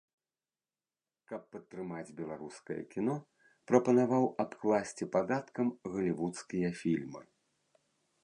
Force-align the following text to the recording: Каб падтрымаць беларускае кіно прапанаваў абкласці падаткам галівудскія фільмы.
Каб 1.31 1.41
падтрымаць 1.55 2.15
беларускае 2.21 2.77
кіно 2.95 3.15
прапанаваў 3.71 4.23
абкласці 4.43 5.09
падаткам 5.17 5.67
галівудскія 5.97 6.69
фільмы. 6.81 7.21